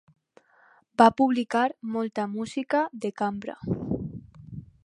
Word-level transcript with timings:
Va 1.01 1.09
publicar 1.21 1.67
molta 1.97 2.27
música 2.33 2.83
de 3.05 3.15
cambra. 3.23 3.59